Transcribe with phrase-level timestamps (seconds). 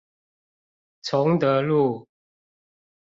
[1.03, 2.07] 崇德路